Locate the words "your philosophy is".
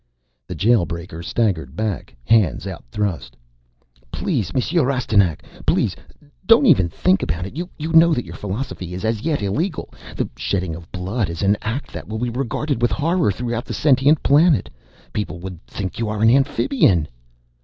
8.25-9.05